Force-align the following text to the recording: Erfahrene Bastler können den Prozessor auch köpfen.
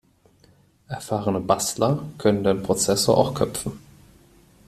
Erfahrene 0.87 1.41
Bastler 1.41 1.99
können 2.17 2.43
den 2.43 2.63
Prozessor 2.63 3.15
auch 3.15 3.35
köpfen. 3.35 3.73